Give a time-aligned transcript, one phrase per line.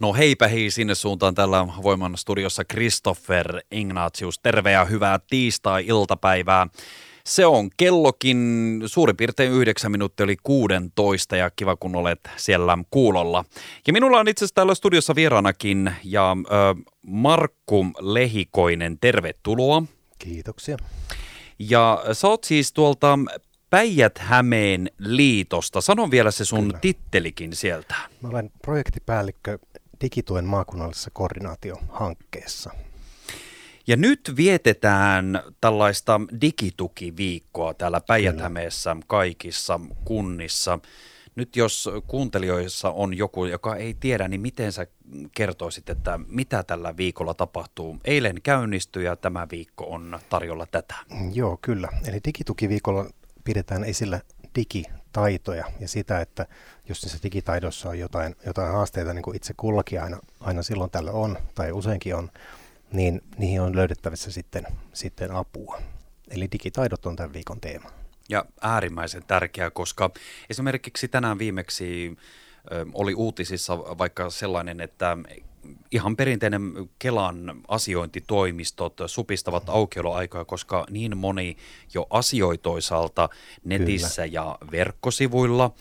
[0.00, 4.38] No heipä hei sinne suuntaan tällä Voiman studiossa Christopher Ignatius.
[4.38, 6.66] Terve ja hyvää tiistai-iltapäivää.
[7.24, 13.44] Se on kellokin suurin piirtein yhdeksän minuuttia oli 16 ja kiva kun olet siellä kuulolla.
[13.86, 19.82] Ja minulla on itse asiassa täällä studiossa vieraanakin ja ö, Markku Lehikoinen, tervetuloa.
[20.18, 20.76] Kiitoksia.
[21.58, 23.18] Ja sä oot siis tuolta
[23.70, 25.80] Päijät-Hämeen liitosta.
[25.80, 26.78] Sanon vielä se sun Kyllä.
[26.78, 27.94] tittelikin sieltä.
[28.20, 29.58] Mä olen projektipäällikkö
[30.02, 32.70] digituen maakunnallisessa koordinaatiohankkeessa.
[33.86, 38.40] Ja nyt vietetään tällaista digitukiviikkoa täällä päijät
[39.06, 40.78] kaikissa kunnissa.
[41.34, 44.86] Nyt jos kuuntelijoissa on joku, joka ei tiedä, niin miten sä
[45.34, 47.98] kertoisit, että mitä tällä viikolla tapahtuu?
[48.04, 50.94] Eilen käynnistyi ja tämä viikko on tarjolla tätä.
[51.32, 51.88] Joo, kyllä.
[52.08, 53.06] Eli digitukiviikolla
[53.44, 54.20] pidetään esillä
[55.12, 56.46] digitaitoja ja sitä, että
[56.88, 61.12] jos niissä digitaidossa on jotain, jotain haasteita, niin kuin itse kullakin aina, aina silloin tällä
[61.12, 62.30] on, tai useinkin on,
[62.92, 65.82] niin niihin on löydettävissä sitten, sitten apua.
[66.30, 67.90] Eli digitaidot on tämän viikon teema.
[68.28, 70.10] Ja äärimmäisen tärkeää, koska
[70.50, 72.16] esimerkiksi tänään viimeksi
[72.94, 75.16] oli uutisissa vaikka sellainen, että
[75.90, 81.56] ihan perinteinen Kelan asiointitoimistot supistavat aukioloaikoja, koska niin moni
[81.94, 83.28] jo asioi toisaalta
[83.64, 84.34] netissä Kyllä.
[84.34, 85.74] ja verkkosivuilla,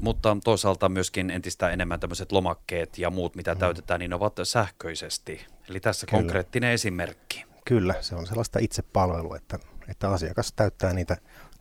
[0.00, 3.58] mutta toisaalta myöskin entistä enemmän tämmöiset lomakkeet ja muut, mitä mm.
[3.58, 5.46] täytetään, niin ovat sähköisesti.
[5.68, 6.20] Eli tässä Kyllä.
[6.20, 7.44] konkreettinen esimerkki.
[7.64, 11.16] Kyllä, se on sellaista itsepalvelua, että, että asiakas täyttää niitä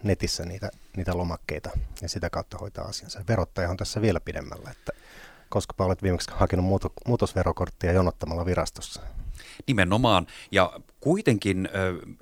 [0.05, 1.69] netissä niitä, niitä lomakkeita
[2.01, 3.23] ja sitä kautta hoitaa asiansa.
[3.27, 4.91] Verottaja on tässä vielä pidemmällä, että
[5.49, 6.65] koska olet viimeksi hakenut
[7.07, 9.01] muutosverokorttia jonottamalla virastossa?
[9.67, 10.27] Nimenomaan.
[10.51, 11.69] Ja kuitenkin,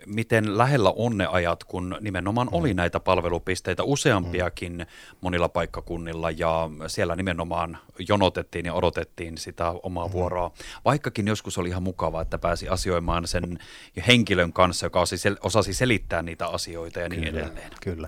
[0.05, 2.53] miten lähellä on ne ajat, kun nimenomaan mm.
[2.53, 4.85] oli näitä palvelupisteitä useampiakin mm.
[5.21, 7.77] monilla paikkakunnilla ja siellä nimenomaan
[8.09, 10.11] jonotettiin ja odotettiin sitä omaa mm.
[10.11, 10.51] vuoroa.
[10.85, 13.59] Vaikkakin joskus oli ihan mukavaa, että pääsi asioimaan sen
[14.07, 15.03] henkilön kanssa, joka
[15.43, 17.71] osasi selittää niitä asioita ja niin kyllä, edelleen.
[17.81, 18.07] Kyllä,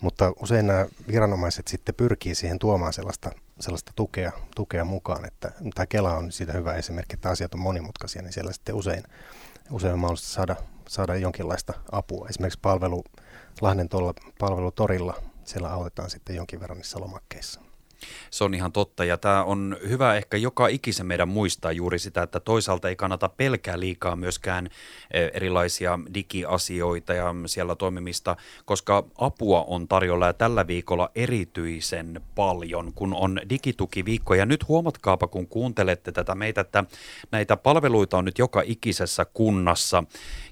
[0.00, 3.30] mutta usein nämä viranomaiset sitten pyrkii siihen tuomaan sellaista
[3.60, 8.22] sellaista tukea, tukea mukaan, että tämä Kela on siitä hyvä esimerkki, että asiat on monimutkaisia,
[8.22, 9.02] niin siellä sitten usein,
[9.70, 10.56] usein mahdollista saada,
[10.88, 12.28] saada jonkinlaista apua.
[12.28, 13.04] Esimerkiksi palvelu,
[13.60, 17.65] Lahden tuolla palvelutorilla, siellä autetaan sitten jonkin verran niissä lomakkeissa.
[18.30, 22.22] Se on ihan totta ja tämä on hyvä ehkä joka ikisen meidän muistaa juuri sitä,
[22.22, 24.68] että toisaalta ei kannata pelkää liikaa myöskään
[25.10, 32.92] e, erilaisia digiasioita ja siellä toimimista, koska apua on tarjolla ja tällä viikolla erityisen paljon,
[32.94, 34.34] kun on digitukiviikko.
[34.34, 36.84] Ja nyt huomatkaapa, kun kuuntelette tätä meitä, että
[37.30, 40.04] näitä palveluita on nyt joka ikisessä kunnassa.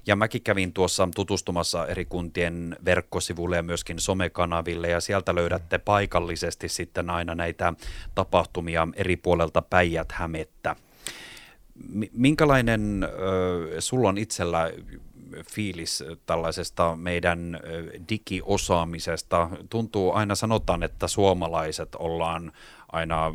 [0.07, 6.69] Ja mäkin kävin tuossa tutustumassa eri kuntien verkkosivuille ja myöskin somekanaville ja sieltä löydätte paikallisesti
[6.69, 7.73] sitten aina näitä
[8.15, 10.75] tapahtumia eri puolelta Päijät-Hämettä.
[12.11, 13.09] Minkälainen äh,
[13.79, 14.71] sulla on itsellä
[15.51, 17.59] fiilis tällaisesta meidän
[18.09, 19.49] digiosaamisesta?
[19.69, 22.51] Tuntuu aina sanotaan, että suomalaiset ollaan
[22.91, 23.33] aina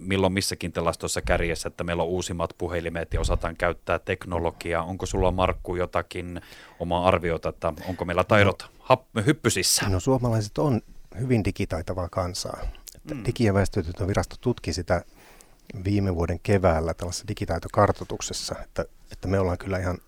[0.00, 4.84] milloin missäkin tilastossa kärjessä, että meillä on uusimmat puhelimet ja osataan käyttää teknologiaa.
[4.84, 6.40] Onko sulla Markku jotakin
[6.78, 9.88] omaa arviota, että onko meillä taidot no, hyppysissä?
[9.88, 10.80] No suomalaiset on
[11.20, 12.60] hyvin digitaitavaa kansaa.
[13.04, 13.24] Mm.
[13.24, 15.04] Digi- ja väestötietovirasto tutki sitä
[15.84, 19.98] viime vuoden keväällä tällaisessa digitaitokartoituksessa, että, että me ollaan kyllä ihan,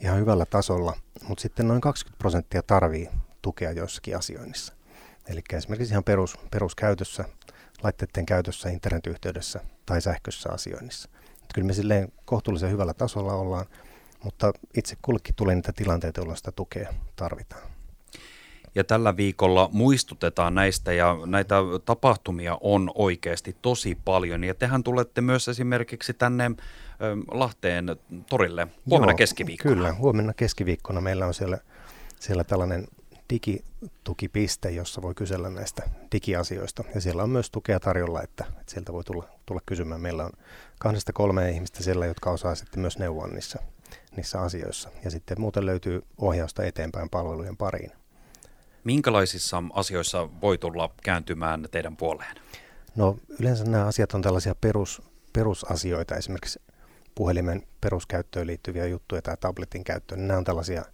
[0.00, 0.96] ihan hyvällä tasolla,
[1.28, 3.08] mutta sitten noin 20 prosenttia tarvii
[3.42, 4.74] tukea joissakin asioinnissa.
[5.26, 7.24] Eli esimerkiksi ihan perus, peruskäytössä,
[7.82, 11.10] laitteiden käytössä internetyhteydessä tai sähköisessä asioinnissa.
[11.32, 13.66] Että kyllä me silleen kohtuullisen hyvällä tasolla ollaan,
[14.24, 17.79] mutta itse kullekin tulee niitä tilanteita, joilla sitä tukea tarvitaan
[18.74, 24.44] ja tällä viikolla muistutetaan näistä ja näitä tapahtumia on oikeasti tosi paljon.
[24.44, 26.50] Ja tehän tulette myös esimerkiksi tänne
[27.30, 27.96] Lahteen
[28.28, 29.74] torille huomenna Joo, keskiviikkona.
[29.74, 31.58] Kyllä, huomenna keskiviikkona meillä on siellä,
[32.20, 32.86] siellä tällainen
[33.30, 35.82] digitukipiste, jossa voi kysellä näistä
[36.12, 36.84] digiasioista.
[36.94, 40.00] Ja siellä on myös tukea tarjolla, että, että sieltä voi tulla, tulla kysymään.
[40.00, 40.32] Meillä on
[40.78, 43.58] kahdesta kolme ihmistä siellä, jotka osaa sitten myös neuvoa niissä,
[44.16, 44.88] niissä asioissa.
[45.04, 47.99] Ja sitten muuten löytyy ohjausta eteenpäin palvelujen pariin.
[48.84, 52.36] Minkälaisissa asioissa voi tulla kääntymään teidän puoleen?
[52.96, 56.62] No yleensä nämä asiat on tällaisia perus, perusasioita, esimerkiksi
[57.14, 60.18] puhelimen peruskäyttöön liittyviä juttuja tai tabletin käyttöön.
[60.18, 60.84] Niin nämä on tällaisia,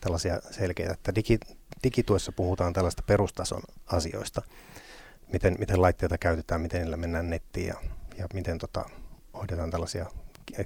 [0.00, 1.38] tällaisia selkeitä, että digi,
[1.84, 4.42] digituessa puhutaan tällaista perustason asioista,
[5.32, 7.74] miten, miten laitteita käytetään, miten niillä mennään nettiin ja,
[8.18, 8.84] ja miten tota,
[9.34, 10.06] hoidetaan tällaisia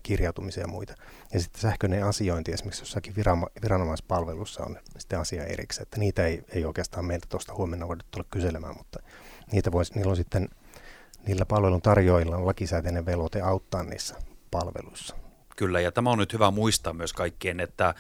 [0.03, 0.95] kirjautumisia ja muita.
[1.33, 3.15] Ja sitten sähköinen asiointi esimerkiksi jossakin
[3.63, 8.27] viranomaispalvelussa on sitten asia erikseen, että niitä ei, ei oikeastaan meiltä tuosta huomenna voida tulla
[8.31, 8.99] kyselemään, mutta
[9.53, 10.49] niitä voisi, niillä on sitten
[11.27, 14.15] niillä palvelun tarjoajilla on lakisääteinen velvoite auttaa niissä
[14.51, 15.26] palveluissa.
[15.57, 17.95] Kyllä, ja tämä on nyt hyvä muistaa myös kaikkien, että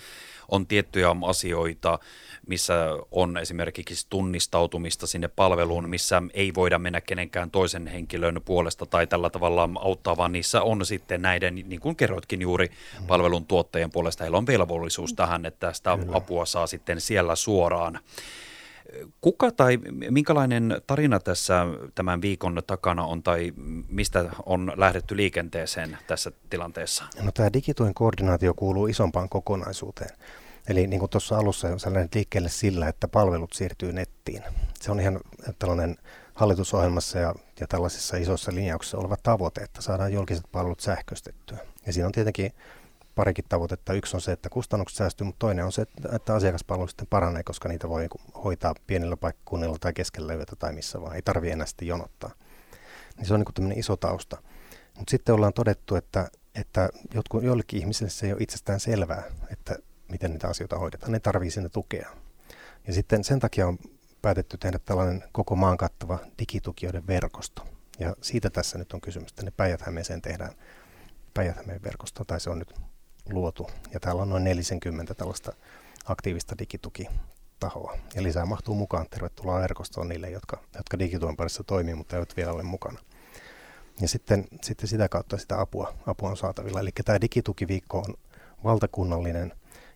[0.48, 1.98] on tiettyjä asioita,
[2.46, 2.74] missä
[3.10, 9.30] on esimerkiksi tunnistautumista sinne palveluun, missä ei voida mennä kenenkään toisen henkilön puolesta tai tällä
[9.30, 13.06] tavalla auttaa, vaan niissä on sitten näiden, niin kuin kerroitkin juuri, mm.
[13.06, 16.16] palvelun tuottajien puolesta, heillä on velvollisuus tähän, että sitä Kyllä.
[16.16, 18.00] apua saa sitten siellä suoraan.
[19.20, 19.76] Kuka tai
[20.10, 23.52] minkälainen tarina tässä tämän viikon takana on tai
[23.88, 27.04] mistä on lähdetty liikenteeseen tässä tilanteessa?
[27.22, 30.10] No tämä digituen koordinaatio kuuluu isompaan kokonaisuuteen.
[30.68, 34.42] Eli niin kuin tuossa alussa sä lähdit liikkeelle sillä, että palvelut siirtyy nettiin.
[34.80, 35.20] Se on ihan
[35.58, 35.96] tällainen
[36.34, 41.58] hallitusohjelmassa ja, ja tällaisissa isoissa linjauksissa oleva tavoite, että saadaan julkiset palvelut sähköistettyä.
[41.86, 42.52] Ja siinä on tietenkin
[43.16, 43.92] parikin tavoitetta.
[43.92, 47.68] Yksi on se, että kustannukset säästyy, mutta toinen on se, että asiakaspalvelu sitten paranee, koska
[47.68, 48.08] niitä voi
[48.44, 51.16] hoitaa pienillä paikkakunnilla tai keskellä yötä tai missä vaan.
[51.16, 52.30] Ei tarvitse enää sitten jonottaa.
[53.16, 54.42] Niin se on niin tämmöinen iso tausta.
[54.96, 59.76] Mutta sitten ollaan todettu, että, että jotkut, joillekin ihmisille se ei ole itsestään selvää, että
[60.08, 61.12] miten niitä asioita hoidetaan.
[61.12, 62.10] Ne tarvii sinne tukea.
[62.86, 63.78] Ja sitten sen takia on
[64.22, 67.66] päätetty tehdä tällainen koko maan kattava digitukijoiden verkosto.
[67.98, 69.80] Ja siitä tässä nyt on kysymys, että ne päijät
[70.22, 70.52] tehdään
[71.34, 72.74] päijät verkosto, tai se on nyt
[73.30, 73.70] luotu.
[73.92, 75.52] Ja täällä on noin 40 tällaista
[76.04, 77.96] aktiivista digitukitahoa.
[78.14, 79.06] Ja lisää mahtuu mukaan.
[79.10, 83.00] Tervetuloa verkostoon niille, jotka, jotka digituen parissa toimii, mutta eivät vielä ole mukana.
[84.00, 86.80] Ja sitten, sitten sitä kautta sitä apua, apua on saatavilla.
[86.80, 88.14] Eli tämä digitukiviikko on
[88.64, 89.52] valtakunnallinen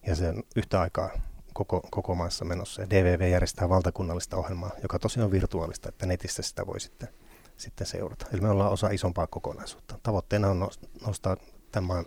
[0.06, 1.10] ja se on yhtä aikaa
[1.52, 2.82] koko, koko maassa menossa.
[2.82, 7.08] Ja DVV järjestää valtakunnallista ohjelmaa, joka tosiaan on virtuaalista, että netissä sitä voi sitten,
[7.56, 8.26] sitten seurata.
[8.32, 9.98] Eli me ollaan osa isompaa kokonaisuutta.
[10.02, 10.68] Tavoitteena on
[11.06, 11.36] nostaa
[11.72, 12.04] tämän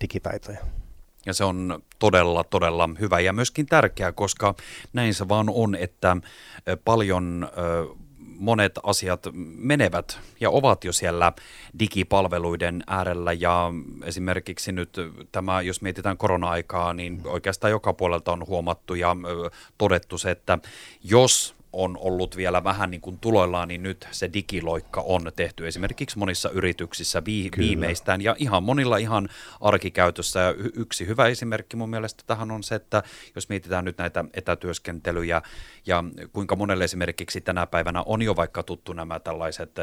[0.00, 0.58] digitaitoja.
[1.26, 4.54] Ja se on todella, todella hyvä ja myöskin tärkeää, koska
[4.92, 6.16] näin se vaan on, että
[6.84, 7.48] paljon
[8.38, 11.32] monet asiat menevät ja ovat jo siellä
[11.78, 13.72] digipalveluiden äärellä ja
[14.04, 14.96] esimerkiksi nyt
[15.32, 19.16] tämä, jos mietitään korona-aikaa, niin oikeastaan joka puolelta on huomattu ja
[19.78, 20.58] todettu se, että
[21.04, 26.18] jos on ollut vielä vähän niin kuin tuloillaan, niin nyt se digiloikka on tehty esimerkiksi
[26.18, 29.28] monissa yrityksissä vi- viimeistään ja ihan monilla ihan
[29.60, 30.40] arkikäytössä.
[30.40, 33.02] Ja yksi hyvä esimerkki mun mielestä tähän on se, että
[33.34, 35.42] jos mietitään nyt näitä etätyöskentelyjä
[35.86, 39.76] ja kuinka monelle esimerkiksi tänä päivänä on jo vaikka tuttu nämä tällaiset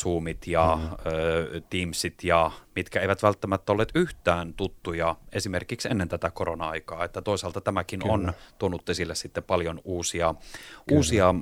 [0.00, 1.12] Zoomit ja mm.
[1.12, 7.04] ö, Teamsit ja mitkä eivät välttämättä olleet yhtään tuttuja esimerkiksi ennen tätä korona-aikaa.
[7.04, 8.12] Että toisaalta tämäkin Kyllä.
[8.12, 10.34] on tuonut esille sitten paljon uusia,
[10.90, 11.34] uusia,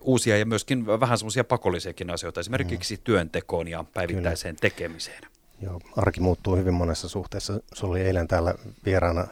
[0.00, 3.00] uusia ja myöskin vähän semmoisia pakollisiakin asioita, esimerkiksi mm.
[3.04, 4.70] työntekoon ja päivittäiseen Kyllä.
[4.70, 5.22] tekemiseen.
[5.60, 7.60] Joo, arki muuttuu hyvin monessa suhteessa.
[7.74, 8.54] Se oli eilen täällä
[8.84, 9.26] vieraana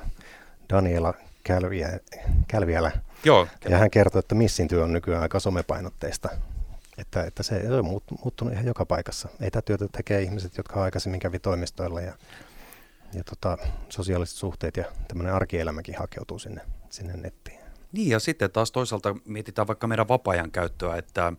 [0.71, 2.01] Daniela Kälviä,
[2.49, 2.93] Kälviälä.
[3.25, 6.29] Joo, ja hän kertoi, että missin työ on nykyään aika somepainotteista.
[6.99, 9.29] Että, että se on muuttunut ihan joka paikassa.
[9.41, 12.13] Etätyötä tekee ihmiset, jotka aikaisemmin kävi toimistoilla ja,
[13.15, 13.59] ja tota,
[13.89, 16.61] sosiaaliset suhteet ja tämmöinen arkielämäkin hakeutuu sinne,
[16.91, 17.62] sinne nettiin.
[17.93, 21.33] Niin ja sitten taas toisaalta mietitään vaikka meidän vapaa-ajan käyttöä, että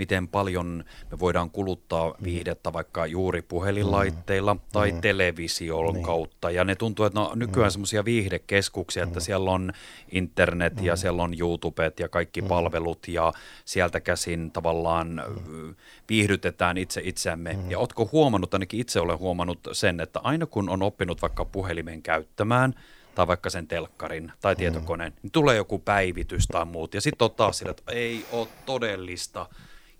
[0.00, 2.24] miten paljon me voidaan kuluttaa mm.
[2.24, 4.60] viihdettä vaikka juuri puhelinlaitteilla mm.
[4.72, 5.00] tai mm.
[5.00, 6.04] television niin.
[6.04, 6.50] kautta.
[6.50, 7.72] Ja ne tuntuu, että no, nykyään mm.
[7.72, 9.22] semmoisia viihdekeskuksia, että mm.
[9.22, 9.72] siellä on
[10.12, 10.84] internet mm.
[10.84, 12.48] ja siellä on YouTubet ja kaikki mm.
[12.48, 13.32] palvelut ja
[13.64, 15.74] sieltä käsin tavallaan mm.
[16.08, 17.52] viihdytetään itse itseämme.
[17.52, 17.70] Mm.
[17.70, 22.02] Ja ootko huomannut, ainakin itse olen huomannut sen, että aina kun on oppinut vaikka puhelimen
[22.02, 22.74] käyttämään,
[23.14, 25.18] tai vaikka sen telkkarin tai tietokoneen, mm.
[25.22, 26.94] niin tulee joku päivitys tai muut.
[26.94, 29.46] Ja sitten on taas sillä, että ei ole todellista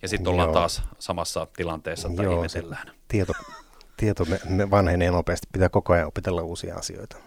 [0.01, 2.91] ja sitten ollaan taas samassa tilanteessa, että Joo, ihmetellään.
[3.07, 3.33] Tieto,
[3.97, 7.17] tieto me, me vanhenee nopeasti, pitää koko ajan opetella uusia asioita.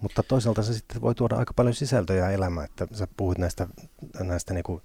[0.00, 3.66] Mutta toisaalta se sitten voi tuoda aika paljon sisältöjä elämään, että sä puhuit näistä,
[4.20, 4.82] näistä niinku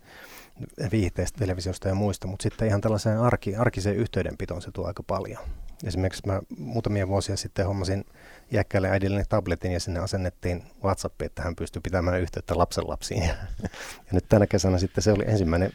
[0.92, 5.40] viihteistä, televisiosta ja muista, mutta sitten ihan tällaiseen arki, arkiseen yhteydenpitoon se tuo aika paljon.
[5.84, 8.06] Esimerkiksi mä muutamia vuosia sitten hommasin
[8.54, 13.24] iäkkäälle äidille tabletin ja sinne asennettiin WhatsApp, että hän pystyi pitämään yhteyttä lapsenlapsiin.
[13.24, 15.74] Ja, ja nyt tänä kesänä sitten se oli ensimmäinen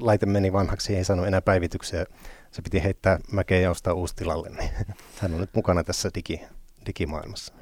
[0.00, 2.06] laite meni vanhaksi, ei saanut enää päivityksiä.
[2.50, 4.48] Se piti heittää mäkeä ja ostaa uusi tilalle.
[4.48, 4.70] Niin
[5.20, 6.40] hän on nyt mukana tässä digi,
[6.86, 7.54] digimaailmassa.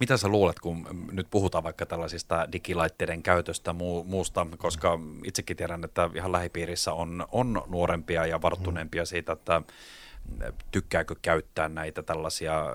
[0.00, 5.84] Mitä sä luulet, kun nyt puhutaan vaikka tällaisista digilaitteiden käytöstä muu, muusta, koska itsekin tiedän,
[5.84, 9.62] että ihan lähipiirissä on, on nuorempia ja varttuneempia siitä, että
[10.70, 12.66] tykkääkö käyttää näitä tällaisia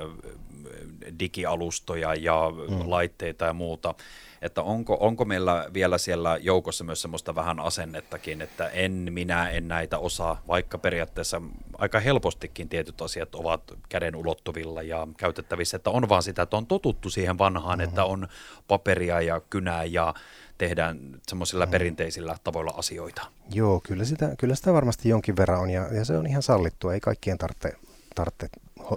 [1.20, 2.89] digialustoja ja mm.
[2.89, 3.96] laitteita ja muuta
[4.42, 9.68] että onko, onko meillä vielä siellä joukossa myös semmoista vähän asennettakin, että en minä en
[9.68, 11.42] näitä osaa, vaikka periaatteessa
[11.77, 16.68] aika helpostikin tietyt asiat ovat käden ulottuvilla ja käytettävissä, että on vaan sitä, että on
[16.68, 17.89] totuttu siihen vanhaan, mm-hmm.
[17.89, 18.27] että on
[18.68, 20.13] paperia ja kynää ja
[20.58, 21.72] tehdään semmoisilla mm.
[21.72, 23.22] perinteisillä tavoilla asioita.
[23.54, 26.94] Joo, kyllä sitä, kyllä sitä varmasti jonkin verran on ja, ja se on ihan sallittua.
[26.94, 27.74] Ei kaikkien tarvitse,
[28.16, 28.48] tarvitse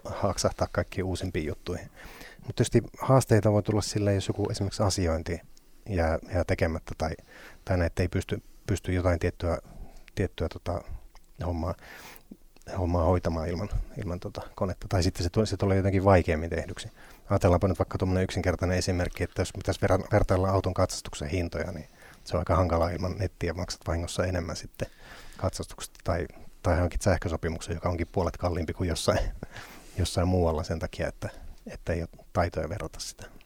[0.04, 1.90] haksahtaa kaikkiin uusimpiin juttuihin.
[2.36, 5.40] Mutta tietysti haasteita voi tulla sille, jos joku esimerkiksi asiointi
[5.88, 7.10] jää, jää tekemättä tai,
[7.64, 9.58] tai näitä ei pysty, pysty jotain tiettyä,
[10.14, 10.82] tiettyä tota,
[11.46, 11.74] hommaa,
[12.78, 14.86] hommaa hoitamaan ilman, ilman tota konetta.
[14.88, 16.88] Tai sitten se, se tulee jotenkin vaikeammin tehdyksi.
[17.30, 19.80] Ajatellaanpa nyt vaikka tuommoinen yksinkertainen esimerkki, että jos pitäisi
[20.12, 21.88] vertailla auton katsastuksen hintoja, niin
[22.24, 24.88] se on aika hankala ilman nettiä, maksat vahingossa enemmän sitten
[25.36, 26.26] katsastuksesta tai,
[26.62, 29.18] tai hankit sähkösopimuksen, joka onkin puolet kalliimpi kuin jossain,
[29.98, 31.28] jossain muualla sen takia, että,
[31.66, 33.39] että ei ole taitoja verrata sitä.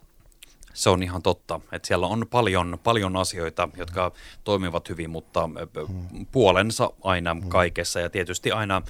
[0.74, 4.12] Se on ihan totta, että siellä on paljon, paljon asioita, jotka
[4.44, 5.50] toimivat hyvin, mutta
[6.32, 7.48] puolensa aina hmm.
[7.48, 8.00] kaikessa.
[8.00, 8.82] Ja tietysti aina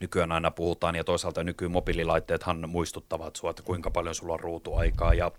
[0.00, 5.14] nykyään aina puhutaan ja toisaalta nykyään mobiililaitteethan muistuttavat sinua, että kuinka paljon sulla on ruutuaikaa.
[5.14, 5.32] Ja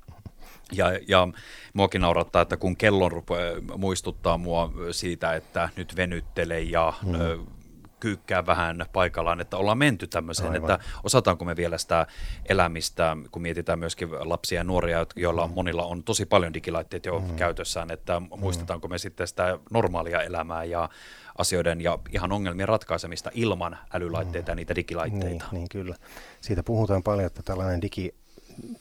[0.72, 1.28] ja, ja
[1.74, 7.59] muakin naurattaa, että kun kellon rupeaa muistuttaa mua siitä, että nyt venyttele ja hmm
[8.00, 10.72] kyykkää vähän paikallaan, että ollaan menty tämmöiseen, Aivan.
[10.72, 12.08] että osataanko me vielä sitä
[12.50, 17.20] elämistä, kun mietitään myöskin lapsia ja nuoria, joilla on, monilla on tosi paljon digilaitteet jo
[17.20, 17.36] mm.
[17.36, 20.90] käytössään, että muistetaanko me sitten sitä normaalia elämää ja
[21.38, 24.52] asioiden ja ihan ongelmien ratkaisemista ilman älylaitteita mm.
[24.52, 25.46] ja niitä digilaitteita.
[25.52, 25.96] Niin, niin, kyllä.
[26.42, 28.16] Siitä puhutaan paljon, että tällainen digi,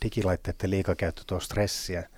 [0.04, 2.08] digilaitteiden liikakäyttö tuo stressiä.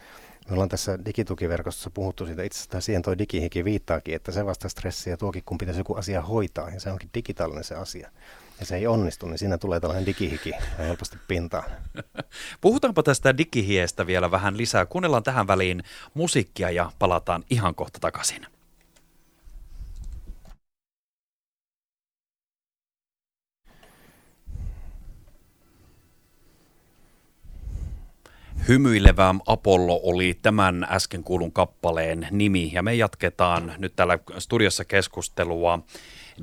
[0.48, 5.16] Me ollaan tässä digitukiverkostossa puhuttu siitä itsestään, siihen toi digihiki viittaakin, että se vasta stressiä
[5.16, 8.10] tuokin, kun pitäisi joku asia hoitaa, ja se onkin digitaalinen se asia.
[8.60, 11.70] Ja se ei onnistu, niin siinä tulee tällainen digihiki helposti pintaan.
[12.60, 14.86] Puhutaanpa tästä digihiestä vielä vähän lisää.
[14.86, 15.82] Kuunnellaan tähän väliin
[16.14, 18.46] musiikkia ja palataan ihan kohta takaisin.
[28.70, 35.78] Hymyilevä Apollo oli tämän äsken kuulun kappaleen nimi ja me jatketaan nyt täällä studiossa keskustelua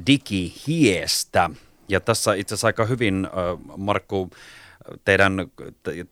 [0.07, 1.49] digihiestä.
[1.89, 3.27] Ja tässä itse asiassa aika hyvin,
[3.77, 4.29] Markku,
[5.05, 5.33] teidän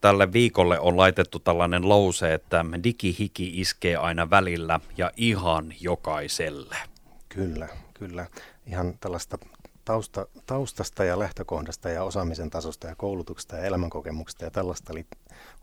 [0.01, 6.75] tälle viikolle on laitettu tällainen lause, että digihiki iskee aina välillä ja ihan jokaiselle.
[7.29, 8.27] Kyllä, kyllä.
[8.67, 9.37] Ihan tällaista
[9.85, 14.93] tausta, taustasta ja lähtökohdasta ja osaamisen tasosta ja koulutuksesta ja elämänkokemuksesta ja tällaista.
[14.93, 15.05] Eli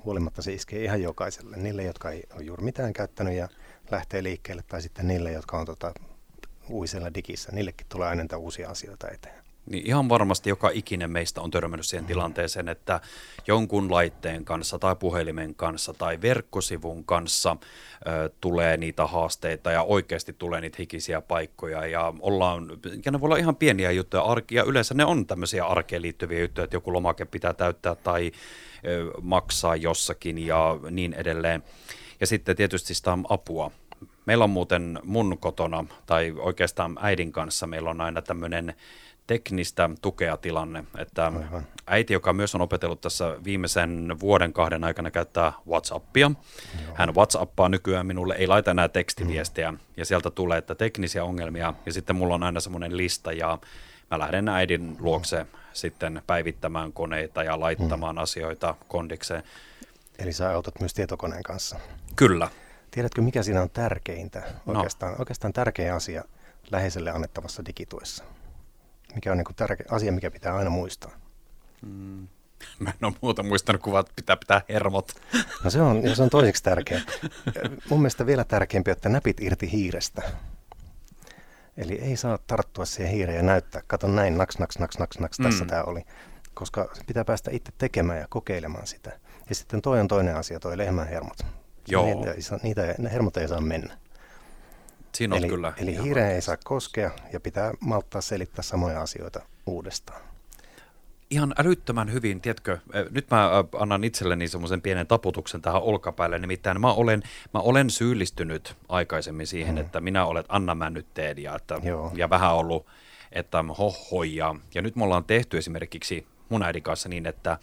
[0.05, 1.57] huolimatta se iskee ihan jokaiselle.
[1.57, 3.49] Niille, jotka ei ole juuri mitään käyttänyt ja
[3.91, 5.95] lähtee liikkeelle, tai sitten niille, jotka on tota,
[6.71, 7.53] uisella digissä.
[7.53, 9.42] Niillekin tulee aina uusia asioita eteen.
[9.67, 13.01] Niin ihan varmasti joka ikinen meistä on törmännyt siihen tilanteeseen, että
[13.47, 17.57] jonkun laitteen kanssa tai puhelimen kanssa tai verkkosivun kanssa
[18.07, 22.69] ö, tulee niitä haasteita ja oikeasti tulee niitä hikisiä paikkoja ja ollaan,
[23.05, 26.65] ja ne voi olla ihan pieniä juttuja, ja yleensä ne on tämmöisiä arkeen liittyviä juttuja,
[26.65, 28.33] että joku lomake pitää täyttää tai
[28.87, 31.63] ö, maksaa jossakin ja niin edelleen.
[32.21, 33.71] Ja sitten tietysti sitä apua.
[34.27, 38.75] Meillä on muuten mun kotona, tai oikeastaan äidin kanssa, meillä on aina tämmöinen
[39.27, 41.67] teknistä tukea tilanne, että Aivan.
[41.87, 46.31] äiti, joka myös on opetellut tässä viimeisen vuoden kahden aikana käyttää Whatsappia,
[46.85, 46.95] Joo.
[46.95, 49.79] hän Whatsappaa nykyään minulle, ei laita enää tekstiviestejä, mm.
[49.97, 53.59] ja sieltä tulee, että teknisiä ongelmia, ja sitten mulla on aina semmoinen lista, ja
[54.11, 55.49] mä lähden äidin luokse mm.
[55.73, 58.23] sitten päivittämään koneita ja laittamaan mm.
[58.23, 59.43] asioita kondikseen.
[60.19, 61.81] Eli sä autat myös tietokoneen kanssa.
[62.17, 62.49] Kyllä.
[62.91, 65.19] Tiedätkö, mikä siinä on tärkeintä, oikeastaan, no.
[65.19, 66.25] oikeastaan tärkein asia
[66.71, 68.25] läheiselle annettavassa digituessa?
[69.15, 71.11] Mikä on niin tärkeä asia, mikä pitää aina muistaa?
[71.83, 72.29] Mm.
[72.79, 75.13] Mä en ole muuta muistanut kuvat, pitää pitää hermot.
[75.65, 77.01] No se on, se on toiseksi tärkeä.
[77.91, 80.23] Mun mielestä vielä tärkeämpi, että näpit irti hiirestä.
[81.77, 85.39] Eli ei saa tarttua siihen hiireen ja näyttää, kato näin, naks, naks, naks, naks, naks,
[85.39, 85.43] mm.
[85.43, 86.03] tässä tämä oli.
[86.55, 89.19] Koska pitää päästä itse tekemään ja kokeilemaan sitä.
[89.49, 91.39] Ja sitten toi on toinen asia, toi lehmän hermot.
[91.89, 92.05] Joo.
[92.05, 93.99] Niitä, niitä, ne hermot ei saa mennä.
[95.15, 95.73] Siinä eli, kyllä.
[95.77, 100.21] Eli hiireen ei saa koskea ja pitää malttaa selittää samoja asioita uudestaan.
[101.31, 102.79] Ihan älyttömän hyvin, tiedätkö,
[103.11, 107.23] nyt mä annan itselleni semmoisen pienen taputuksen tähän olkapäälle, nimittäin mä olen,
[107.55, 109.81] mä olen syyllistynyt aikaisemmin siihen, mm.
[109.81, 111.81] että minä olet Anna mä nyt teen ja, että,
[112.15, 112.87] ja vähän ollut,
[113.33, 114.55] että hohoja.
[114.75, 117.59] Ja nyt me ollaan tehty esimerkiksi mun äidin kanssa niin, että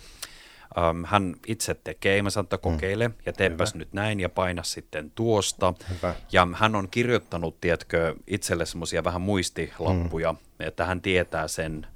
[0.78, 3.14] Um, hän itse tekee, mä sanon, että kokeile mm.
[3.26, 3.80] ja teepäs Hyvä.
[3.80, 5.74] nyt näin ja paina sitten tuosta.
[5.90, 6.16] Hyvä.
[6.32, 10.38] Ja hän on kirjoittanut, tiedätkö, itselle semmoisia vähän muistilappuja, mm.
[10.60, 11.88] että hän tietää sen.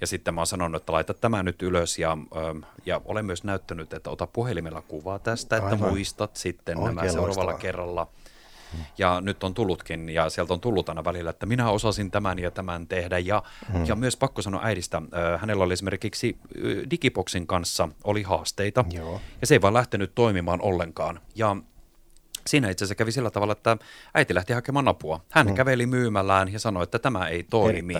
[0.00, 2.18] Ja sitten mä oon sanonut, että laita tämä nyt ylös ja,
[2.86, 5.88] ja olen myös näyttänyt, että ota puhelimella kuvaa tästä, että Aivan.
[5.88, 7.62] muistat sitten Oikein nämä seuraavalla loistava.
[7.62, 8.06] kerralla.
[8.98, 12.50] Ja nyt on tullutkin, ja sieltä on tullut aina välillä, että minä osasin tämän ja
[12.50, 13.18] tämän tehdä.
[13.18, 13.84] Ja, hmm.
[13.86, 15.02] ja myös pakko sanoa äidistä,
[15.40, 16.38] hänellä oli esimerkiksi
[16.90, 19.20] Digiboksin kanssa oli haasteita, Joo.
[19.40, 21.20] ja se ei vaan lähtenyt toimimaan ollenkaan.
[21.34, 21.56] Ja
[22.46, 23.76] Siinä itse asiassa kävi sillä tavalla, että
[24.14, 25.20] äiti lähti hakemaan apua.
[25.30, 25.54] Hän mm.
[25.54, 27.94] käveli myymälään ja sanoi, että tämä ei toimi.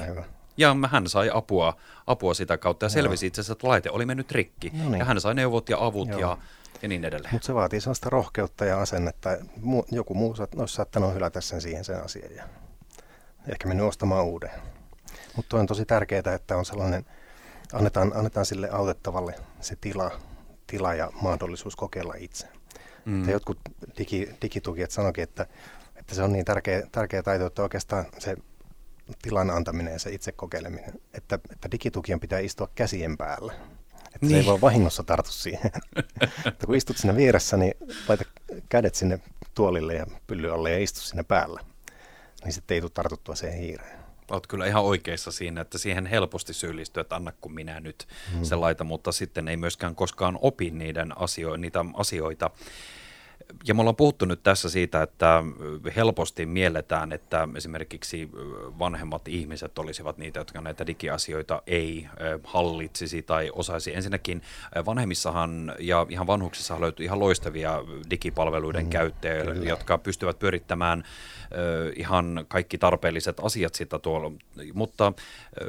[0.56, 1.76] Ja hän sai apua,
[2.06, 4.70] apua sitä kautta ja selvisi itse asiassa, että laite oli mennyt rikki.
[4.74, 4.98] No niin.
[4.98, 6.20] Ja hän sai neuvot ja avut Joo.
[6.20, 6.38] ja,
[6.84, 7.34] ja niin edelleen.
[7.34, 9.30] Mutta se vaatii sellaista rohkeutta ja asennetta.
[9.90, 12.44] Joku muu olisi saattanut hylätä sen siihen sen asian ja
[13.48, 14.50] ehkä mennyt ostamaan uuden.
[15.36, 17.06] Mutta on tosi tärkeää, että on sellainen,
[17.72, 20.20] annetaan, annetaan sille autettavalle se tila,
[20.66, 22.48] tila ja mahdollisuus kokeilla itse.
[23.04, 23.20] Mm.
[23.20, 23.58] Että jotkut
[23.98, 25.46] digi, digitukijat sanoikin, että,
[25.96, 28.36] että se on niin tärkeä, tärkeä taito, että oikeastaan se
[29.22, 33.52] tilan antaminen ja se itse kokeileminen, että, että digitukien pitää istua käsien päällä.
[34.14, 34.30] Että niin.
[34.30, 34.50] se ei niin.
[34.50, 35.70] voi vahingossa tartu siihen.
[36.46, 37.74] että kun istut siinä vieressä, niin
[38.08, 38.24] laita
[38.68, 39.20] kädet sinne
[39.54, 41.60] tuolille ja pylly alle ja istu sinne päällä.
[42.44, 44.04] Niin sitten ei tule tartuttua siihen hiireen.
[44.30, 48.44] Olet kyllä ihan oikeassa siinä, että siihen helposti syyllistyy, että anna kun minä nyt hmm.
[48.44, 52.50] se laita, mutta sitten ei myöskään koskaan opi niiden asio- niitä asioita
[53.66, 55.44] ja me ollaan puhuttu nyt tässä siitä, että
[55.96, 58.30] helposti mielletään, että esimerkiksi
[58.78, 62.06] vanhemmat ihmiset olisivat niitä, jotka näitä digiasioita ei
[62.44, 63.94] hallitsisi tai osaisi.
[63.94, 64.42] Ensinnäkin
[64.86, 69.68] vanhemmissahan ja ihan vanhuksissa löytyy ihan loistavia digipalveluiden mm, käyttäjiä, kyllä.
[69.68, 71.04] jotka pystyvät pyörittämään
[71.96, 74.32] ihan kaikki tarpeelliset asiat sitä tuolla.
[74.74, 75.12] Mutta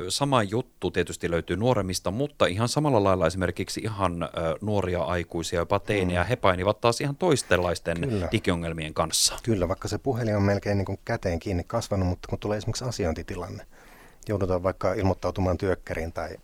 [0.10, 4.30] sama juttu tietysti löytyy nuoremmista, mutta ihan samalla lailla esimerkiksi ihan
[4.62, 6.28] nuoria aikuisia, jopa teinejä, mm.
[6.28, 7.16] he painivat taas ihan
[7.68, 8.28] toistenlaisten Kyllä.
[8.32, 9.36] digiongelmien kanssa.
[9.44, 12.86] Kyllä, vaikka se puhelin on melkein niin kuin käteen kiinni kasvanut, mutta kun tulee esimerkiksi
[12.86, 13.66] asiointitilanne,
[14.28, 16.38] joudutaan vaikka ilmoittautumaan työkkäriin tai,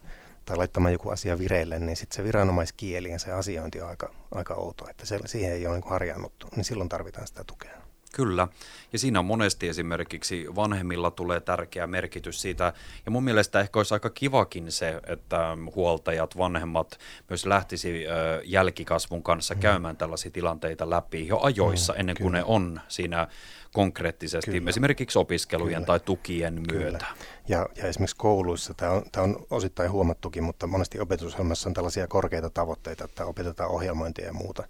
[0.46, 4.54] tai laittamaan joku asia vireille, niin sitten se viranomaiskieli ja se asiointi on aika, aika
[4.54, 7.81] outo, että se, siihen ei ole niin harjannuttu, niin silloin tarvitaan sitä tukea.
[8.14, 8.48] Kyllä,
[8.94, 12.74] ja siinä on monesti esimerkiksi vanhemmilla tulee tärkeä merkitys siitä,
[13.06, 17.00] ja mun mielestä ehkä olisi aika kivakin se, että huoltajat, vanhemmat
[17.30, 18.06] myös lähtisi
[18.44, 19.60] jälkikasvun kanssa mm.
[19.60, 22.38] käymään tällaisia tilanteita läpi jo ajoissa, mm, ennen kuin kyllä.
[22.38, 23.28] ne on siinä
[23.74, 24.70] konkreettisesti, kyllä.
[24.70, 25.86] esimerkiksi opiskelujen kyllä.
[25.86, 27.06] tai tukien myötä.
[27.48, 32.08] Ja, ja esimerkiksi kouluissa, tämä on, tämä on osittain huomattukin, mutta monesti opetusohjelmassa on tällaisia
[32.08, 34.64] korkeita tavoitteita, että opetetaan ohjelmointia ja muuta,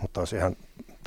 [0.00, 0.56] mutta olisi ihan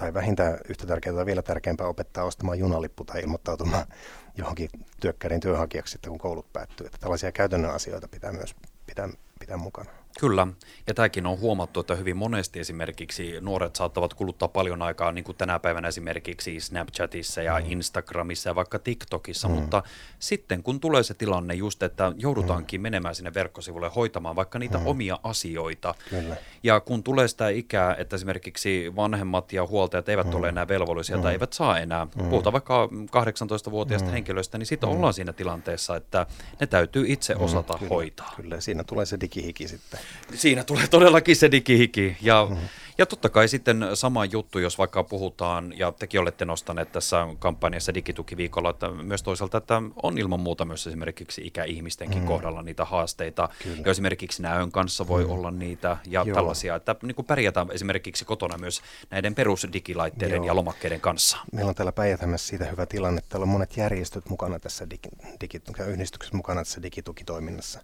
[0.01, 3.85] tai vähintään yhtä tärkeää tai vielä tärkeämpää opettaa ostamaan junalippu tai ilmoittautumaan
[4.37, 4.69] johonkin
[5.01, 6.85] työkkärin työhakijaksi sitten, kun koulut päättyy.
[6.85, 9.09] Että tällaisia käytännön asioita pitää myös pitää,
[9.39, 10.00] pitää mukana.
[10.19, 10.47] Kyllä,
[10.87, 15.37] ja tämäkin on huomattu, että hyvin monesti esimerkiksi nuoret saattavat kuluttaa paljon aikaa, niin kuin
[15.37, 17.71] tänä päivänä esimerkiksi Snapchatissa ja mm.
[17.71, 19.53] Instagramissa ja vaikka TikTokissa, mm.
[19.53, 19.83] mutta
[20.19, 22.83] sitten kun tulee se tilanne just, että joudutaankin mm.
[22.83, 24.87] menemään sinne verkkosivulle hoitamaan vaikka niitä mm.
[24.87, 26.35] omia asioita, Kyllä.
[26.63, 30.35] ja kun tulee sitä ikää, että esimerkiksi vanhemmat ja huoltajat eivät mm.
[30.35, 31.23] ole enää velvollisia mm.
[31.23, 32.29] tai eivät saa enää, mm.
[32.29, 34.13] puhutaan vaikka 18-vuotiaista mm.
[34.13, 34.95] henkilöistä, niin sitten mm.
[34.95, 36.25] ollaan siinä tilanteessa, että
[36.59, 37.41] ne täytyy itse mm.
[37.41, 37.89] osata Kyllä.
[37.89, 38.33] hoitaa.
[38.35, 39.99] Kyllä, siinä tulee se digihiki sitten.
[40.33, 42.17] Siinä tulee todellakin se digihiki.
[42.21, 42.67] Ja, mm-hmm.
[42.97, 47.93] ja totta kai sitten sama juttu, jos vaikka puhutaan, ja tekin olette nostaneet tässä kampanjassa
[47.93, 52.27] digitukiviikolla, että myös toisaalta, että on ilman muuta myös esimerkiksi ikäihmistenkin mm-hmm.
[52.27, 53.49] kohdalla niitä haasteita.
[53.63, 53.81] Kyllä.
[53.85, 55.33] Ja esimerkiksi näön kanssa voi mm-hmm.
[55.33, 56.35] olla niitä ja Joo.
[56.35, 60.45] tällaisia, että niin kuin pärjätään esimerkiksi kotona myös näiden perusdigilaitteiden Joo.
[60.45, 61.37] ja lomakkeiden kanssa.
[61.53, 63.21] Meillä on täällä päijät siitä hyvä tilanne.
[63.29, 65.09] Täällä on monet järjestöt mukana tässä digi,
[65.41, 67.79] digi, yhdistyksessä mukana tässä digitukitoiminnassa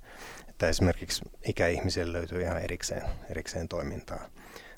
[0.57, 4.29] että esimerkiksi ikäihmisille löytyy ihan erikseen, erikseen toimintaa.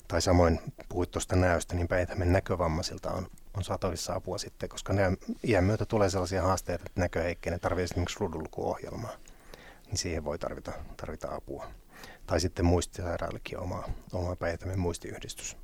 [0.08, 5.02] Tai samoin puhuit tuosta näöstä, niin päijät näkövammaisilta on, on saatavissa apua sitten, koska ne
[5.44, 9.16] iän myötä tulee sellaisia haasteita, että näkö heikkenee, tarvitsee esimerkiksi ruudunlukuohjelmaa,
[9.86, 11.66] niin siihen voi tarvita, tarvita apua.
[12.26, 15.56] Tai sitten muistisairaillekin oma, oma päijätämme muistiyhdistys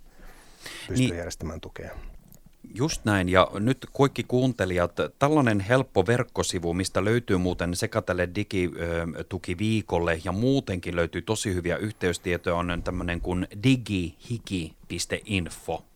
[0.89, 1.95] pystyy niin, järjestämään tukea.
[2.75, 10.21] Just näin, ja nyt kaikki kuuntelijat, tällainen helppo verkkosivu, mistä löytyy muuten sekä tälle digitukiviikolle
[10.25, 14.65] ja muutenkin löytyy tosi hyviä yhteystietoja, on tämmöinen kuin digihiki.info.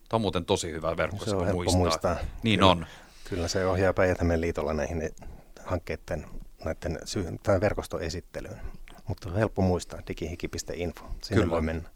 [0.09, 1.79] Tämä on muuten tosi hyvä verkkosivu se on muistaa.
[1.79, 2.17] muistaa.
[2.43, 2.87] Niin kyllä, on.
[3.29, 5.11] Kyllä se ohjaa päijät liitolla näihin
[5.65, 6.27] hankkeiden
[6.65, 6.99] näiden
[7.43, 8.61] tämän verkoston esittelyyn.
[9.09, 11.05] Mutta on helppo muistaa, digihiki.info.
[11.23, 11.51] Sinne Kyllä.
[11.51, 11.89] voi mennä.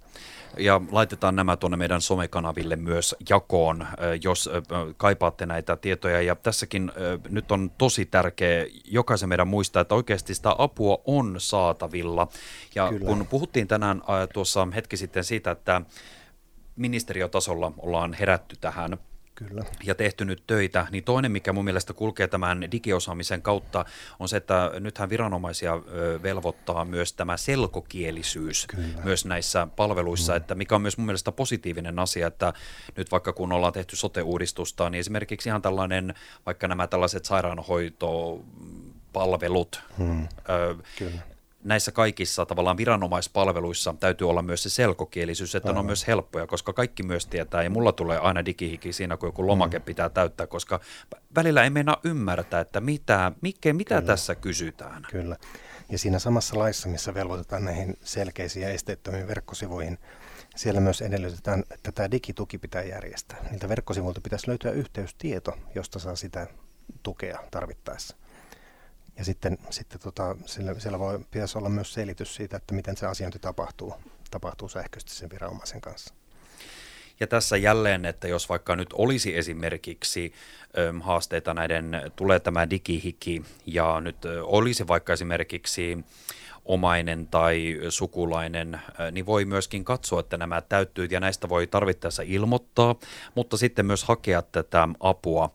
[0.58, 3.86] Ja laitetaan nämä tuonne meidän somekanaville myös jakoon,
[4.22, 4.50] jos
[4.96, 6.22] kaipaatte näitä tietoja.
[6.22, 6.92] Ja tässäkin
[7.28, 12.28] nyt on tosi tärkeä jokaisen meidän muistaa, että oikeasti sitä apua on saatavilla.
[12.74, 13.06] Ja Kyllä.
[13.06, 15.82] kun puhuttiin tänään tuossa hetki sitten siitä, että
[16.76, 18.98] ministeriötasolla ollaan herätty tähän
[19.34, 19.62] Kyllä.
[19.84, 23.84] ja tehty nyt töitä, niin toinen, mikä mun mielestä kulkee tämän digiosaamisen kautta,
[24.18, 25.76] on se, että nythän viranomaisia
[26.22, 29.02] velvoittaa myös tämä selkokielisyys Kyllä.
[29.04, 30.36] myös näissä palveluissa, mm.
[30.36, 32.52] että mikä on myös mun mielestä positiivinen asia, että
[32.96, 36.14] nyt vaikka kun ollaan tehty sote-uudistusta, niin esimerkiksi ihan tällainen,
[36.46, 40.28] vaikka nämä tällaiset sairaanhoitopalvelut, hmm.
[40.48, 41.33] ö, Kyllä
[41.64, 45.74] näissä kaikissa tavallaan viranomaispalveluissa täytyy olla myös se selkokielisyys, että Aivan.
[45.74, 49.28] ne on myös helppoja, koska kaikki myös tietää, ja mulla tulee aina digihiki siinä, kun
[49.28, 49.84] joku lomake mm.
[49.84, 50.80] pitää täyttää, koska
[51.36, 54.06] välillä ei meinaa ymmärtää, että mitä, mikä, mitä Kyllä.
[54.06, 55.06] tässä kysytään.
[55.10, 55.36] Kyllä.
[55.90, 59.98] Ja siinä samassa laissa, missä velvoitetaan näihin selkeisiin ja esteettömiin verkkosivuihin,
[60.56, 63.38] siellä myös edellytetään, että tämä digituki pitää järjestää.
[63.50, 66.46] Niiltä verkkosivuilta pitäisi löytyä yhteystieto, josta saa sitä
[67.02, 68.16] tukea tarvittaessa.
[69.18, 73.06] Ja sitten, sitten tota, siellä, siellä voi, pitäisi olla myös selitys siitä, että miten se
[73.06, 73.94] asiointi tapahtuu,
[74.30, 76.14] tapahtuu sähköisesti sen viranomaisen kanssa.
[77.20, 80.32] Ja tässä jälleen, että jos vaikka nyt olisi esimerkiksi
[80.78, 85.98] ö, haasteita näiden, tulee tämä digihiki ja nyt ö, olisi vaikka esimerkiksi
[86.64, 88.80] omainen tai sukulainen,
[89.12, 92.94] niin voi myöskin katsoa, että nämä täyttyy ja näistä voi tarvittaessa ilmoittaa,
[93.34, 95.50] mutta sitten myös hakea tätä apua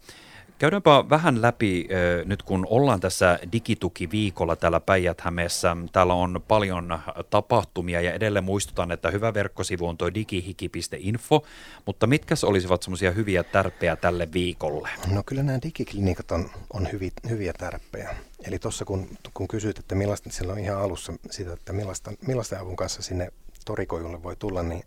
[0.60, 1.88] Käydäänpä vähän läpi
[2.26, 5.78] nyt kun ollaan tässä digitukiviikolla täällä Päijät-Hämeessä.
[5.92, 11.44] Täällä on paljon tapahtumia ja edelleen muistutan, että hyvä verkkosivu on tuo digihiki.info,
[11.86, 14.90] mutta mitkä olisivat semmoisia hyviä tärppejä tälle viikolle?
[15.14, 18.16] No kyllä nämä digiklinikat on, on hyviä, hyviä tärppejä.
[18.44, 22.76] Eli tuossa kun, kun kysyt, että millaista, silloin ihan alussa sitä, että millaista, millaista avun
[22.76, 23.32] kanssa sinne
[23.70, 24.84] torikojulle voi tulla, niin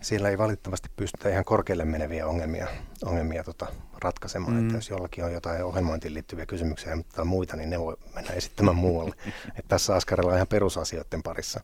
[0.00, 2.66] siellä ei valitettavasti pystytä ihan korkealle meneviä ongelmia,
[3.04, 3.66] ongelmia tota,
[4.02, 4.54] ratkaisemaan.
[4.54, 4.62] Mm.
[4.62, 8.76] Että jos jollakin on jotain ohjelmointiin liittyviä kysymyksiä tai muita, niin ne voi mennä esittämään
[8.76, 9.14] muualle.
[9.58, 11.60] että tässä askarellaan ihan perusasioiden parissa.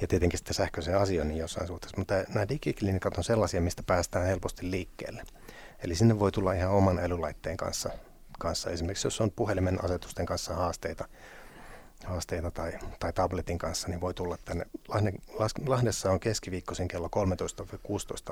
[0.00, 1.98] Ja tietenkin sitten sähköisen asioinnin jossain suhteessa.
[1.98, 5.22] Mutta nämä digiklinikat on sellaisia, mistä päästään helposti liikkeelle.
[5.84, 7.90] Eli sinne voi tulla ihan oman älylaitteen kanssa.
[8.38, 8.70] kanssa.
[8.70, 11.08] Esimerkiksi jos on puhelimen asetusten kanssa haasteita,
[12.04, 14.66] haasteita tai, tai tabletin kanssa, niin voi tulla tänne.
[15.66, 17.08] Lahdessa on keskiviikkoisin kello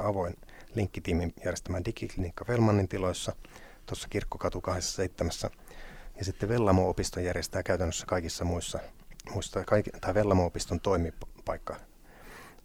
[0.00, 0.34] 13-16 avoin
[0.74, 3.32] linkkitiimin järjestämään digiklinikka Velmannin tiloissa,
[3.86, 5.32] tuossa Kirkkokatu 27.
[6.18, 8.78] Ja sitten Vellamo-opisto järjestää käytännössä kaikissa muissa,
[9.30, 11.76] muissa kaik, tai Vellamo-opiston toimipaikka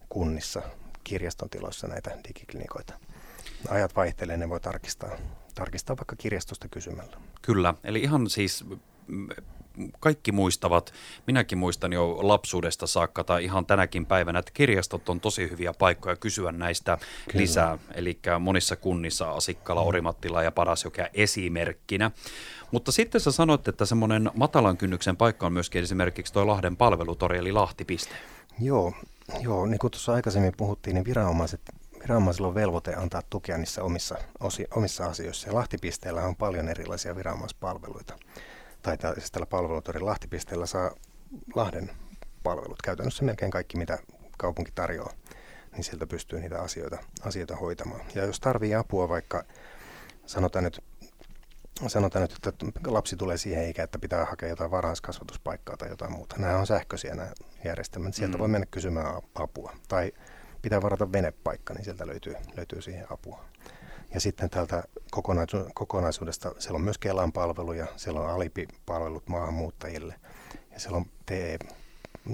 [0.10, 0.62] kunnissa,
[1.04, 2.94] kirjaston tiloissa näitä digiklinikoita.
[3.70, 5.18] Ajat vaihtelee, ne voi tarkistaa,
[5.56, 7.18] tarkistaa vaikka kirjastosta kysymällä.
[7.42, 8.66] Kyllä, eli ihan siis
[10.00, 10.94] kaikki muistavat,
[11.28, 16.16] minäkin muistan jo lapsuudesta saakka tai ihan tänäkin päivänä, että kirjastot on tosi hyviä paikkoja
[16.16, 17.42] kysyä näistä Kyllä.
[17.42, 17.78] lisää.
[17.94, 19.88] Eli monissa kunnissa Asikkala, mm.
[19.88, 22.12] Orimattila ja Padasjokea esimerkkinä.
[22.72, 27.38] Mutta sitten sä sanoit, että semmoinen matalan kynnyksen paikka on myöskin esimerkiksi tuo Lahden palvelutori
[27.38, 28.16] eli Lahti-piste.
[28.60, 28.94] Joo,
[29.40, 31.62] joo, niin kuin tuossa aikaisemmin puhuttiin, niin viranomaiset
[32.04, 35.48] viranomaisilla on velvoite antaa tukea niissä omissa, osi, omissa asioissa.
[35.48, 38.16] Ja Lahtipisteellä on paljon erilaisia viranomaispalveluita
[38.84, 40.92] tai siis tällä palvelutorin Lahtipisteellä saa
[41.56, 41.92] Lahden
[42.44, 43.98] palvelut, käytännössä melkein kaikki, mitä
[44.38, 45.14] kaupunki tarjoaa,
[45.72, 48.02] niin sieltä pystyy niitä asioita, asioita hoitamaan.
[48.16, 49.44] Ja jos tarvii apua vaikka,
[50.26, 50.84] sanotaan nyt,
[51.88, 56.36] sanotaan nyt, että lapsi tulee siihen eikä, että pitää hakea jotain varhaiskasvatuspaikkaa tai jotain muuta.
[56.38, 57.32] Nämä on sähköisiä nämä
[57.64, 58.14] järjestelmät.
[58.14, 58.40] Sieltä mm.
[58.40, 59.74] voi mennä kysymään apua.
[59.88, 60.12] Tai
[60.62, 63.46] pitää varata venepaikka, niin sieltä löytyy, löytyy siihen apua.
[64.14, 64.50] Ja sitten
[65.12, 70.16] kokonaisu- kokonaisuudesta, siellä on myös Kelan palveluja, siellä on Alipi-palvelut maahanmuuttajille
[70.72, 71.60] ja siellä on TE,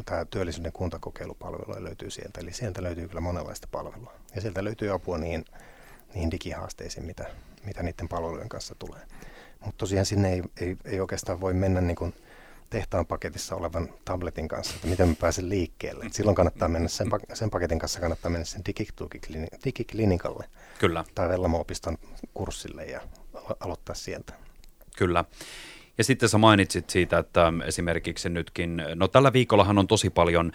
[0.06, 2.42] tämä työllisyyden kuntakokeilupalvelu löytyy sieltä.
[2.42, 4.14] Eli sieltä löytyy kyllä monenlaista palvelua.
[4.36, 5.46] Ja sieltä löytyy apua niihin,
[6.14, 7.26] niihin digihaasteisiin, mitä,
[7.66, 9.02] mitä niiden palvelujen kanssa tulee.
[9.66, 12.14] Mutta tosiaan sinne ei, ei, ei oikeastaan voi mennä niin kuin–
[12.70, 16.06] tehtaan paketissa olevan tabletin kanssa, että miten mä pääsen liikkeelle.
[16.06, 18.64] Et silloin kannattaa mennä sen, sen paketin kanssa kannattaa mennä sen
[19.66, 21.04] digiklinikalle Kyllä.
[21.16, 21.98] tai Vellamo-opiston
[22.34, 23.02] kurssille ja
[23.60, 24.34] aloittaa sieltä.
[24.98, 25.26] Kyllä.
[26.00, 30.52] Ja sitten sä mainitsit siitä, että esimerkiksi nytkin, no tällä viikollahan on tosi paljon,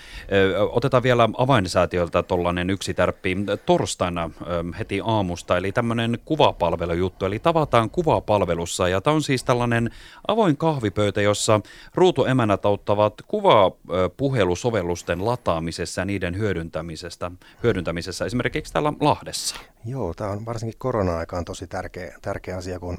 [0.72, 3.36] otetaan vielä avainsäätiöltä tuollainen yksi tärppi.
[3.66, 4.30] Torstaina
[4.78, 9.90] heti aamusta, eli tämmöinen kuvapalvelujuttu, eli tavataan kuvapalvelussa, ja tämä on siis tällainen
[10.28, 11.60] avoin kahvipöytä, jossa
[11.94, 17.30] ruutuemänät auttavat kuvapuhelusovellusten lataamisessa ja niiden hyödyntämisestä,
[17.62, 19.56] hyödyntämisessä esimerkiksi täällä Lahdessa.
[19.84, 22.96] Joo, tämä on varsinkin korona-aikaan tosi tärkeä, tärkeä asia, kun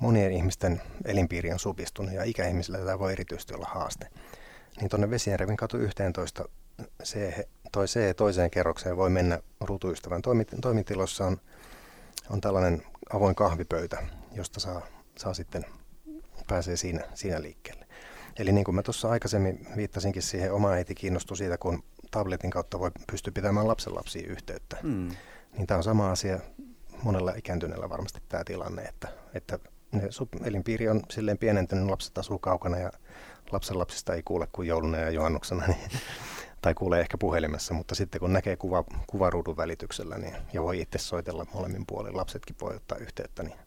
[0.00, 4.06] monien ihmisten elinpiiri on supistunut ja ikäihmisillä tämä voi erityisesti olla haaste.
[4.80, 6.44] Niin tuonne Vesijärven katu 11
[7.04, 7.18] C,
[7.72, 10.22] toi C toiseen kerrokseen voi mennä rutuystävän
[10.62, 11.36] toimitilossa on,
[12.30, 12.82] on tällainen
[13.12, 14.86] avoin kahvipöytä, josta saa,
[15.18, 15.64] saa sitten
[16.46, 17.86] pääsee siinä, siinä liikkeelle.
[18.38, 22.78] Eli niin kuin mä tuossa aikaisemmin viittasinkin siihen, oma äiti kiinnostui siitä, kun tabletin kautta
[22.78, 24.76] voi pysty pitämään lapsenlapsiin yhteyttä.
[24.82, 25.08] Mm.
[25.56, 26.40] Niin tämä on sama asia
[27.02, 29.58] monella ikääntyneellä varmasti tämä tilanne, että, että
[30.44, 32.92] elinpiiri on silleen pienentynyt, lapset asuu kaukana ja
[33.52, 35.90] lapsenlapsista ei kuule kuin jouluna ja juhannuksena, niin,
[36.62, 40.98] tai kuulee ehkä puhelimessa, mutta sitten kun näkee kuva, kuvaruudun välityksellä niin, ja voi itse
[40.98, 43.58] soitella molemmin puolin, lapsetkin voi ottaa yhteyttä, niin,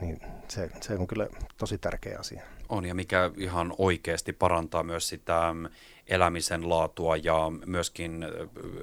[0.00, 1.26] niin se, se on kyllä
[1.56, 2.42] tosi tärkeä asia.
[2.68, 5.54] On ja mikä ihan oikeasti parantaa myös sitä
[6.06, 8.26] elämisen laatua ja myöskin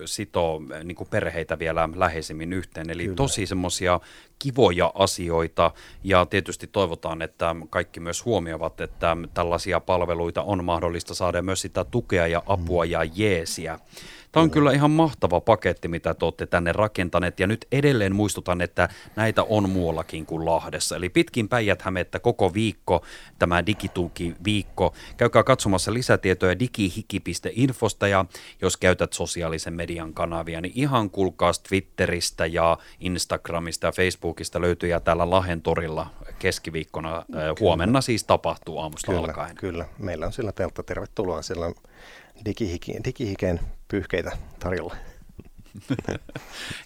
[0.06, 2.90] sitoo niin kuin perheitä vielä läheisemmin yhteen.
[2.90, 3.16] Eli Kyllä.
[3.16, 4.00] tosi semmoisia
[4.40, 5.72] kivoja asioita
[6.04, 11.84] ja tietysti toivotaan, että kaikki myös huomioivat, että tällaisia palveluita on mahdollista saada myös sitä
[11.84, 12.92] tukea ja apua mm.
[12.92, 13.80] ja jeesiä.
[14.32, 17.40] Tämä on kyllä ihan mahtava paketti, mitä te olette tänne rakentaneet.
[17.40, 20.96] Ja nyt edelleen muistutan, että näitä on muuallakin kuin Lahdessa.
[20.96, 23.06] Eli pitkin päijät että koko viikko,
[23.40, 24.94] tämä digituki viikko.
[25.18, 28.26] Käykää katsomassa lisätietoja digihiki.infosta ja
[28.62, 35.00] jos käytät sosiaalisen median kanavia, niin ihan kulkaa Twitteristä ja Instagramista ja Facebookista löytyy ja
[35.00, 36.08] täällä Lahen torilla
[36.40, 37.26] keskiviikkona.
[37.32, 37.54] Kyllä.
[37.60, 39.56] Huomenna siis tapahtuu aamusta kyllä, alkaen.
[39.56, 40.84] Kyllä, meillä on sillä teltta.
[40.84, 41.42] Tervetuloa.
[41.42, 41.76] Siellä on
[42.46, 44.96] digihiki, digihikeen pyyhkeitä tarjolla.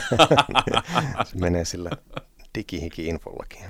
[1.30, 1.90] Se menee sillä
[2.58, 3.64] digihiki-infollakin.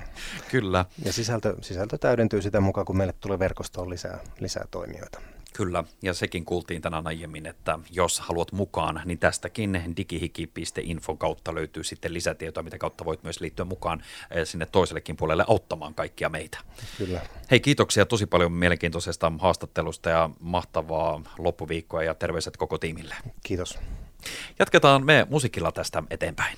[0.51, 0.85] Kyllä.
[1.05, 5.21] Ja sisältö, sisältö täydentyy sitä mukaan, kun meille tulee verkostoon lisää, lisää toimijoita.
[5.57, 11.83] Kyllä, ja sekin kuultiin tänään aiemmin, että jos haluat mukaan, niin tästäkin digihiki.info kautta löytyy
[11.83, 16.57] sitten lisätietoa, mitä kautta voit myös liittyä mukaan eh, sinne toisellekin puolelle auttamaan kaikkia meitä.
[16.97, 17.21] Kyllä.
[17.51, 23.15] Hei, kiitoksia tosi paljon mielenkiintoisesta haastattelusta ja mahtavaa loppuviikkoa ja terveiset koko tiimille.
[23.43, 23.79] Kiitos.
[24.59, 26.57] Jatketaan me musiikilla tästä eteenpäin.